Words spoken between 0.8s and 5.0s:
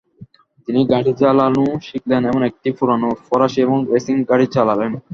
গাড়ি চালানো শিখলেন এবং একটি পুরানো ফরাসী রেসিং গাড়ি চালালেন।